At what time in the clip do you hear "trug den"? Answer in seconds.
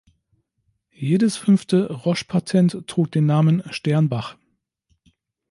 2.87-3.27